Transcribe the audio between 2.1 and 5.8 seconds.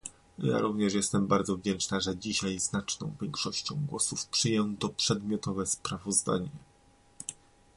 dzisiaj znaczną większością głosów przyjęto przedmiotowe